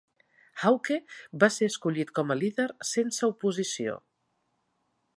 [0.61, 0.97] Hawke
[1.43, 3.99] va ser escollit com a líder sense oposició.